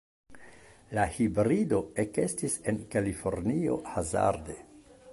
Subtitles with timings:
[0.99, 4.61] La hibrido ekestis en Kalifornio hazarde.